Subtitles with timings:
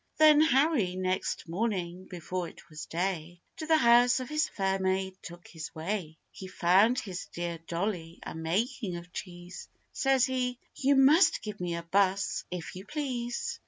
[0.17, 5.15] Then Harry next morning, before it was day, To the house of his fair maid
[5.21, 6.17] took his way.
[6.31, 11.75] He found his dear Dolly a making of cheese, Says he, 'You must give me
[11.75, 13.59] a buss, if you please!